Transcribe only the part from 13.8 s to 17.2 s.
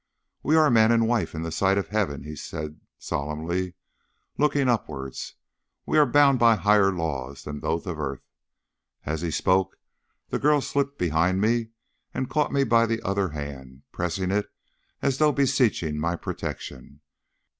pressing it as though beseeching my protection.